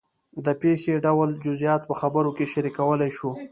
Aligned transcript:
د 0.45 0.47
پېښې 0.61 0.93
ټول 1.05 1.29
جزیات 1.45 1.81
په 1.89 1.93
خبرو 2.01 2.31
کې 2.37 2.45
شریکولی 2.53 3.09
شو. 3.17 3.31